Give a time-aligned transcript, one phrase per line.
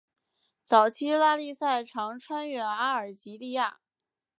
[0.63, 3.79] 早期拉力赛常穿越阿尔及利亚。